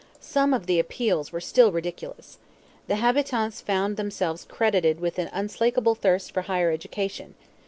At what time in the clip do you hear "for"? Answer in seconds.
6.33-6.41